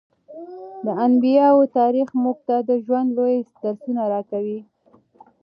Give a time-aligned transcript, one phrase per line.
[0.85, 4.59] د انبیاوو تاریخ موږ ته د ژوند لوی درسونه راکوي.